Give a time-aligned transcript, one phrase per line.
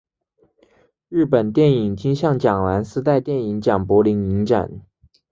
[1.09, 4.81] 日本电影金像奖蓝丝带电影奖柏林影展